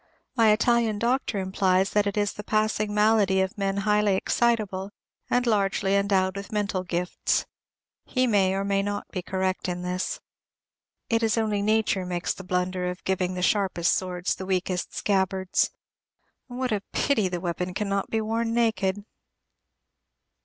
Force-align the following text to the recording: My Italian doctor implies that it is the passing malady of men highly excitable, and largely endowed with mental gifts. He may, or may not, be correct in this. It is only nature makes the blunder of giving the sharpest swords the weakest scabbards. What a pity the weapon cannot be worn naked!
My 0.35 0.51
Italian 0.51 0.97
doctor 0.97 1.37
implies 1.37 1.91
that 1.91 2.07
it 2.07 2.17
is 2.17 2.33
the 2.33 2.43
passing 2.43 2.91
malady 2.91 3.39
of 3.39 3.55
men 3.55 3.77
highly 3.85 4.15
excitable, 4.15 4.89
and 5.29 5.45
largely 5.45 5.95
endowed 5.95 6.35
with 6.35 6.51
mental 6.51 6.83
gifts. 6.83 7.45
He 8.05 8.25
may, 8.25 8.55
or 8.55 8.65
may 8.65 8.81
not, 8.81 9.05
be 9.11 9.21
correct 9.21 9.69
in 9.69 9.83
this. 9.83 10.19
It 11.07 11.21
is 11.21 11.37
only 11.37 11.61
nature 11.61 12.03
makes 12.03 12.33
the 12.33 12.43
blunder 12.43 12.89
of 12.89 13.03
giving 13.03 13.35
the 13.35 13.43
sharpest 13.43 13.93
swords 13.95 14.33
the 14.33 14.47
weakest 14.47 14.91
scabbards. 14.95 15.69
What 16.47 16.71
a 16.71 16.81
pity 16.93 17.27
the 17.27 17.39
weapon 17.39 17.75
cannot 17.75 18.09
be 18.09 18.21
worn 18.21 18.55
naked! 18.55 19.03